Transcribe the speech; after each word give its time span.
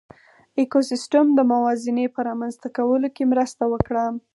ایکوسېسټم 0.59 1.25
د 1.35 1.39
موازنې 1.51 2.05
په 2.15 2.19
رامنځ 2.27 2.55
ته 2.61 2.67
کولو 2.77 3.07
کې 3.15 3.23
مرسته 3.31 3.63
وکړه. 3.73 4.05